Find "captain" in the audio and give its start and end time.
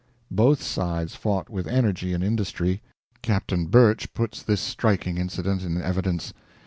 3.21-3.67